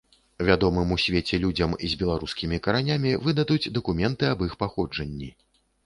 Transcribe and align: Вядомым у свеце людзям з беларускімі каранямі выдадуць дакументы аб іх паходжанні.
Вядомым 0.47 0.93
у 0.95 0.97
свеце 1.03 1.39
людзям 1.43 1.75
з 1.91 1.99
беларускімі 2.01 2.61
каранямі 2.69 3.15
выдадуць 3.29 3.63
дакументы 3.79 4.23
аб 4.35 4.39
іх 4.51 4.61
паходжанні. 4.65 5.35